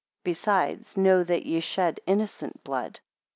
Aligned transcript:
15 0.25 0.31
Besides 0.31 0.97
know 0.97 1.23
that 1.23 1.45
ye 1.45 1.59
shed 1.59 1.99
innocent 2.07 2.63
blood. 2.63 2.99